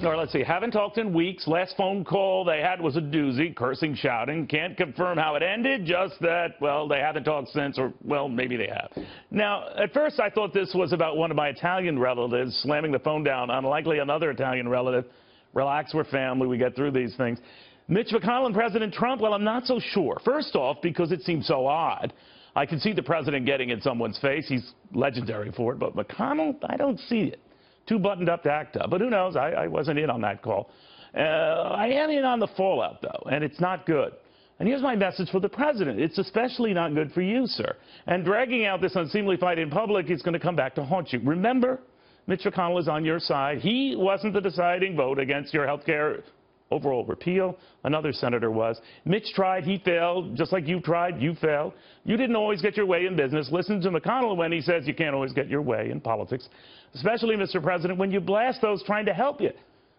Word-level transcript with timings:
Right, 0.00 0.16
let's 0.16 0.30
see. 0.30 0.44
Haven't 0.44 0.70
talked 0.70 0.96
in 0.96 1.12
weeks. 1.12 1.48
Last 1.48 1.76
phone 1.76 2.04
call 2.04 2.44
they 2.44 2.60
had 2.60 2.80
was 2.80 2.96
a 2.96 3.00
doozy, 3.00 3.54
cursing, 3.54 3.96
shouting. 3.96 4.46
Can't 4.46 4.76
confirm 4.76 5.18
how 5.18 5.34
it 5.34 5.42
ended, 5.42 5.84
just 5.84 6.14
that, 6.20 6.54
well, 6.60 6.86
they 6.86 7.00
haven't 7.00 7.24
talked 7.24 7.48
since, 7.48 7.80
or, 7.80 7.92
well, 8.04 8.28
maybe 8.28 8.56
they 8.56 8.68
have. 8.68 9.04
Now, 9.32 9.64
at 9.76 9.92
first 9.92 10.20
I 10.20 10.30
thought 10.30 10.54
this 10.54 10.72
was 10.72 10.92
about 10.92 11.16
one 11.16 11.32
of 11.32 11.36
my 11.36 11.48
Italian 11.48 11.98
relatives 11.98 12.56
slamming 12.62 12.92
the 12.92 13.00
phone 13.00 13.24
down 13.24 13.50
on 13.50 13.64
likely 13.64 13.98
another 13.98 14.30
Italian 14.30 14.68
relative. 14.68 15.04
Relax, 15.52 15.92
we're 15.92 16.04
family, 16.04 16.46
we 16.46 16.58
get 16.58 16.76
through 16.76 16.92
these 16.92 17.16
things. 17.16 17.40
Mitch 17.88 18.10
McConnell 18.12 18.46
and 18.46 18.54
President 18.54 18.94
Trump, 18.94 19.20
well, 19.20 19.34
I'm 19.34 19.42
not 19.42 19.66
so 19.66 19.80
sure. 19.80 20.20
First 20.24 20.54
off, 20.54 20.76
because 20.80 21.10
it 21.10 21.22
seems 21.22 21.48
so 21.48 21.66
odd. 21.66 22.12
I 22.54 22.66
can 22.66 22.78
see 22.78 22.92
the 22.92 23.02
president 23.02 23.46
getting 23.46 23.70
in 23.70 23.80
someone's 23.80 24.18
face. 24.20 24.46
He's 24.46 24.74
legendary 24.94 25.50
for 25.50 25.72
it. 25.72 25.80
But 25.80 25.96
McConnell, 25.96 26.56
I 26.68 26.76
don't 26.76 27.00
see 27.00 27.22
it. 27.22 27.40
Too 27.88 27.98
buttoned 27.98 28.28
up 28.28 28.42
to 28.42 28.52
act 28.52 28.76
up. 28.76 28.90
But 28.90 29.00
who 29.00 29.10
knows? 29.10 29.34
I, 29.36 29.50
I 29.50 29.66
wasn't 29.66 29.98
in 29.98 30.10
on 30.10 30.20
that 30.20 30.42
call. 30.42 30.70
Uh, 31.16 31.20
I 31.20 31.88
am 31.88 32.10
in 32.10 32.24
on 32.24 32.38
the 32.38 32.48
fallout, 32.48 33.00
though, 33.00 33.30
and 33.30 33.42
it's 33.42 33.60
not 33.60 33.86
good. 33.86 34.12
And 34.58 34.68
here's 34.68 34.82
my 34.82 34.96
message 34.96 35.30
for 35.30 35.40
the 35.40 35.48
president. 35.48 36.00
It's 36.00 36.18
especially 36.18 36.74
not 36.74 36.94
good 36.94 37.12
for 37.12 37.22
you, 37.22 37.46
sir. 37.46 37.76
And 38.06 38.24
dragging 38.24 38.66
out 38.66 38.80
this 38.80 38.96
unseemly 38.96 39.36
fight 39.36 39.58
in 39.58 39.70
public 39.70 40.10
is 40.10 40.20
going 40.20 40.34
to 40.34 40.40
come 40.40 40.56
back 40.56 40.74
to 40.74 40.84
haunt 40.84 41.12
you. 41.12 41.20
Remember, 41.24 41.80
Mitch 42.26 42.42
McConnell 42.42 42.80
is 42.80 42.88
on 42.88 43.04
your 43.04 43.20
side. 43.20 43.58
He 43.58 43.94
wasn't 43.96 44.34
the 44.34 44.40
deciding 44.40 44.96
vote 44.96 45.18
against 45.18 45.54
your 45.54 45.64
health 45.64 45.86
care 45.86 46.24
overall 46.70 47.04
repeal. 47.04 47.56
Another 47.84 48.12
senator 48.12 48.50
was. 48.50 48.80
Mitch 49.04 49.32
tried, 49.34 49.64
he 49.64 49.78
failed, 49.78 50.36
just 50.36 50.52
like 50.52 50.66
you 50.66 50.80
tried, 50.80 51.20
you 51.20 51.34
failed. 51.34 51.72
You 52.04 52.16
didn't 52.16 52.36
always 52.36 52.60
get 52.60 52.76
your 52.76 52.86
way 52.86 53.06
in 53.06 53.16
business. 53.16 53.48
Listen 53.50 53.80
to 53.80 53.90
McConnell 53.90 54.36
when 54.36 54.52
he 54.52 54.60
says 54.60 54.86
you 54.86 54.94
can't 54.94 55.14
always 55.14 55.32
get 55.32 55.48
your 55.48 55.62
way 55.62 55.90
in 55.90 56.00
politics, 56.00 56.48
especially, 56.94 57.36
Mr. 57.36 57.62
President, 57.62 57.98
when 57.98 58.10
you 58.10 58.20
blast 58.20 58.60
those 58.60 58.82
trying 58.84 59.06
to 59.06 59.14
help 59.14 59.40
you. 59.40 59.50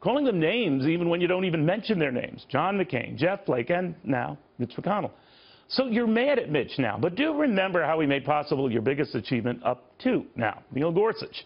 Calling 0.00 0.24
them 0.24 0.40
names 0.40 0.86
even 0.86 1.08
when 1.08 1.20
you 1.20 1.28
don't 1.28 1.44
even 1.44 1.64
mention 1.64 1.98
their 1.98 2.10
names. 2.10 2.44
John 2.48 2.76
McCain, 2.76 3.16
Jeff 3.16 3.44
Flake, 3.46 3.70
and 3.70 3.94
now 4.02 4.36
Mitch 4.58 4.72
McConnell. 4.76 5.12
So 5.68 5.86
you're 5.86 6.08
mad 6.08 6.38
at 6.38 6.50
Mitch 6.50 6.72
now, 6.78 6.98
but 7.00 7.14
do 7.14 7.32
remember 7.34 7.84
how 7.84 8.00
he 8.00 8.06
made 8.06 8.24
possible 8.24 8.70
your 8.70 8.82
biggest 8.82 9.14
achievement 9.14 9.62
up 9.64 9.96
to 10.00 10.26
now, 10.36 10.62
Neil 10.72 10.90
Gorsuch. 10.90 11.44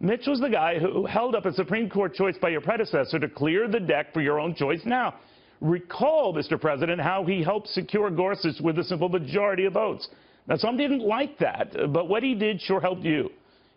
Mitch 0.00 0.26
was 0.28 0.40
the 0.40 0.48
guy 0.48 0.78
who 0.78 1.06
held 1.06 1.34
up 1.34 1.44
a 1.44 1.52
Supreme 1.52 1.90
Court 1.90 2.14
choice 2.14 2.36
by 2.40 2.50
your 2.50 2.60
predecessor 2.60 3.18
to 3.18 3.28
clear 3.28 3.66
the 3.66 3.80
deck 3.80 4.12
for 4.12 4.20
your 4.20 4.38
own 4.38 4.54
choice 4.54 4.80
now. 4.84 5.14
Recall, 5.60 6.32
Mr. 6.32 6.60
President, 6.60 7.00
how 7.00 7.24
he 7.24 7.42
helped 7.42 7.68
secure 7.68 8.08
Gorsuch 8.08 8.60
with 8.60 8.78
a 8.78 8.84
simple 8.84 9.08
majority 9.08 9.64
of 9.64 9.72
votes. 9.72 10.08
Now, 10.46 10.56
some 10.56 10.76
didn't 10.76 11.00
like 11.00 11.36
that, 11.38 11.74
but 11.92 12.08
what 12.08 12.22
he 12.22 12.36
did 12.36 12.60
sure 12.60 12.80
helped 12.80 13.02
you. 13.02 13.30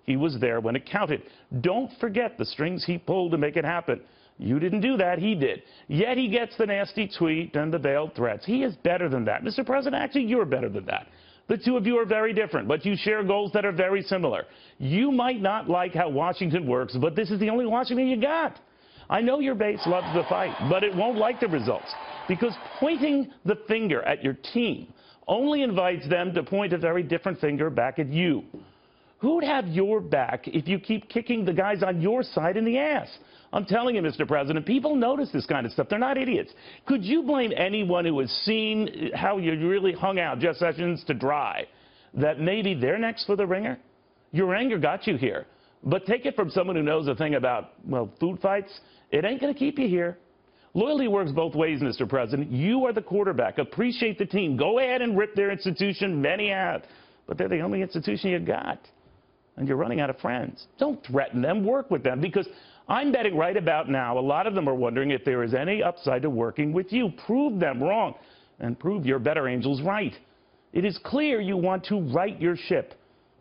He 0.05 0.16
was 0.16 0.39
there 0.39 0.59
when 0.59 0.75
it 0.75 0.86
counted. 0.86 1.23
Don't 1.61 1.91
forget 2.00 2.38
the 2.38 2.45
strings 2.45 2.85
he 2.85 3.00
pulled 3.00 3.31
to 3.31 3.38
make 3.39 3.58
it 3.58 3.66
happen. 3.66 4.02
You 4.38 4.59
didn't 4.59 4.81
do 4.81 4.97
that, 4.97 5.17
he 5.17 5.33
did. 5.33 5.63
Yet 5.88 6.17
he 6.17 6.28
gets 6.28 6.56
the 6.58 6.67
nasty 6.67 7.09
tweet 7.17 7.56
and 7.56 7.73
the 7.73 7.80
veiled 7.80 8.13
threats. 8.16 8.45
He 8.45 8.63
is 8.63 8.75
better 8.78 9.09
than 9.09 9.25
that. 9.25 9.44
Mr. 9.44 9.66
President, 9.66 10.02
actually, 10.02 10.25
you're 10.25 10.45
better 10.45 10.69
than 10.69 10.85
that. 10.85 11.08
The 11.47 11.58
two 11.58 11.75
of 11.75 11.86
you 11.86 11.97
are 11.97 12.06
very 12.06 12.34
different, 12.34 12.67
but 12.67 12.86
you 12.86 12.95
share 12.95 13.23
goals 13.23 13.52
that 13.53 13.66
are 13.66 13.72
very 13.72 14.03
similar. 14.03 14.45
You 14.78 15.11
might 15.11 15.42
not 15.42 15.70
like 15.70 15.94
how 15.94 16.09
Washington 16.09 16.66
works, 16.66 16.95
but 16.95 17.16
this 17.16 17.30
is 17.30 17.39
the 17.39 17.50
only 17.50 17.66
Washington 17.66 18.08
you 18.08 18.22
got. 18.22 18.59
I 19.09 19.20
know 19.20 19.39
your 19.39 19.56
base 19.56 19.81
loves 19.86 20.08
the 20.14 20.23
fight, 20.30 20.56
but 20.69 20.84
it 20.84 20.95
won't 20.95 21.17
like 21.17 21.42
the 21.42 21.47
results 21.47 21.94
because 22.30 22.53
pointing 22.80 23.31
the 23.44 23.58
finger 23.67 24.02
at 24.03 24.23
your 24.23 24.38
team 24.53 24.94
only 25.28 25.64
invites 25.64 26.08
them 26.08 26.34
to 26.34 26.44
point 26.44 26.72
a 26.72 26.78
very 26.78 27.03
different 27.03 27.39
finger 27.39 27.69
back 27.69 28.00
at 28.00 28.08
you. 28.08 28.44
Who'd 29.22 29.44
have 29.44 29.67
your 29.67 30.02
back 30.02 30.47
if 30.47 30.67
you 30.67 30.80
keep 30.80 31.08
kicking 31.08 31.45
the 31.45 31.53
guys 31.53 31.83
on 31.83 32.02
your 32.02 32.23
side 32.23 32.58
in 32.58 32.66
the 32.66 32.80
ass? 32.80 33.08
I'm 33.53 33.66
telling 33.66 33.95
you, 33.95 34.02
Mr. 34.02 34.28
President, 34.28 34.66
people 34.66 34.95
notice 34.95 35.30
this 35.31 35.45
kind 35.45 35.66
of 35.66 35.72
stuff. 35.72 35.88
They're 35.89 36.00
not 36.00 36.17
idiots. 36.17 36.52
Could 36.88 37.03
you 37.03 37.22
blame 37.22 37.52
anyone 37.55 38.03
who 38.03 38.19
has 38.19 38.31
seen 38.45 39.11
how 39.13 39.38
you 39.38 39.69
really 39.69 39.94
hung 39.94 40.19
out 40.19 40.39
Jeff 40.39 40.56
Sessions 40.56 41.03
to 41.06 41.13
dry 41.13 41.68
that 42.16 42.40
maybe 42.40 42.73
they're 42.73 42.97
next 42.97 43.25
for 43.25 43.35
the 43.35 43.45
ringer? 43.45 43.78
Your 44.31 44.56
anger 44.56 44.79
got 44.79 45.06
you 45.06 45.18
here. 45.18 45.45
But 45.84 46.07
take 46.07 46.25
it 46.25 46.35
from 46.35 46.50
someone 46.50 46.75
who 46.75 46.81
knows 46.81 47.07
a 47.07 47.13
thing 47.13 47.35
about, 47.35 47.74
well, 47.85 48.12
food 48.19 48.40
fights. 48.41 48.72
It 49.12 49.24
ain't 49.24 49.40
going 49.40 49.53
to 49.53 49.59
keep 49.59 49.78
you 49.78 49.88
here. 49.88 50.18
Loyalty 50.74 51.07
works 51.07 51.31
both 51.31 51.53
ways, 51.53 51.81
Mr. 51.81 52.09
President. 52.09 52.50
You 52.50 52.85
are 52.85 52.94
the 52.94 53.01
quarterback. 53.01 53.59
Appreciate 53.59 54.18
the 54.18 54.25
team. 54.25 54.57
Go 54.57 54.79
ahead 54.79 55.03
and 55.03 55.16
rip 55.16 55.35
their 55.35 55.51
institution. 55.51 56.22
Many 56.22 56.50
have. 56.50 56.85
But 57.28 57.38
they're 57.38 57.50
the 57.50 57.59
only 57.59 57.81
institution 57.84 58.31
you 58.31 58.40
got. 58.40 58.79
And 59.57 59.67
you're 59.67 59.78
running 59.78 60.00
out 60.00 60.09
of 60.09 60.17
friends. 60.19 60.67
Don't 60.79 61.06
threaten 61.06 61.41
them. 61.41 61.66
Work 61.66 61.91
with 61.91 62.03
them 62.03 62.22
because 62.22 62.47
I'm 62.88 63.12
betting 63.12 63.38
right 63.38 63.56
about 63.56 63.89
now, 63.89 64.17
a 64.17 64.19
lot 64.19 64.47
of 64.47 64.53
them 64.53 64.67
are 64.67 64.75
wondering 64.75 65.12
if 65.12 65.23
there 65.23 65.44
is 65.44 65.53
any 65.53 65.81
upside 65.81 66.23
to 66.23 66.29
working 66.29 66.73
with 66.73 66.91
you. 66.91 67.12
Prove 67.25 67.59
them 67.59 67.81
wrong 67.81 68.16
and 68.59 68.78
prove 68.78 69.06
your 69.06 69.19
better 69.19 69.47
angels 69.47 69.81
right. 69.81 70.13
It 70.73 70.85
is 70.85 70.97
clear 71.03 71.41
you 71.41 71.57
want 71.57 71.85
to 71.85 72.00
right 72.13 72.39
your 72.39 72.56
ship. 72.56 72.94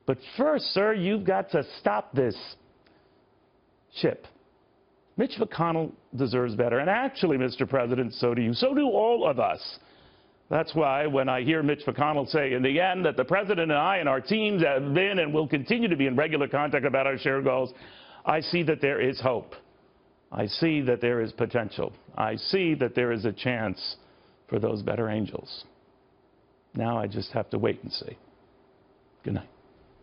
But 0.07 0.19
first, 0.37 0.67
sir, 0.67 0.95
you've 0.95 1.25
got 1.25 1.51
to 1.51 1.65
stop 1.79 2.13
this 2.13 2.37
ship. 3.95 4.27
Mitch 5.17 5.33
McConnell 5.39 5.93
deserves 6.17 6.55
better. 6.55 6.79
And 6.79 6.89
actually, 6.89 7.37
Mr. 7.37 7.69
President, 7.69 8.15
so 8.15 8.35
do 8.35 8.43
you. 8.43 8.55
So 8.55 8.75
do 8.75 8.87
all 8.87 9.29
of 9.29 9.39
us. 9.39 9.61
That's 10.51 10.75
why 10.75 11.07
when 11.07 11.29
I 11.29 11.43
hear 11.43 11.63
Mitch 11.63 11.85
McConnell 11.87 12.29
say 12.29 12.53
in 12.55 12.63
the 12.63 12.81
end 12.81 13.05
that 13.05 13.17
the 13.17 13.25
President 13.25 13.71
and 13.71 13.73
I 13.73 13.99
and 13.99 14.09
our 14.09 14.21
teams 14.21 14.63
have 14.65 14.93
been 14.93 15.21
and 15.21 15.33
will 15.33 15.47
continue 15.47 15.89
to 15.89 15.97
be 15.97 16.07
in 16.07 16.17
regular 16.17 16.49
contact 16.49 16.85
about 16.85 17.07
our 17.07 17.17
shared 17.17 17.45
goals, 17.45 17.73
I 18.27 18.41
see 18.41 18.65
that 18.65 18.81
there 18.81 19.01
is 19.01 19.21
hope. 19.21 19.55
I 20.33 20.47
see 20.47 20.81
that 20.83 21.01
there 21.01 21.21
is 21.21 21.33
potential. 21.33 21.93
I 22.17 22.35
see 22.35 22.75
that 22.75 22.97
there 22.97 23.13
is 23.13 23.25
a 23.25 23.33
chance 23.33 23.97
for 24.49 24.59
those 24.59 24.83
better 24.83 25.09
angels. 25.09 25.65
Now 26.75 26.99
I 26.99 27.07
just 27.07 27.31
have 27.33 27.49
to 27.51 27.59
wait 27.59 27.83
and 27.83 27.93
see. 27.93 28.19
Good 29.25 29.35
night. 29.35 29.49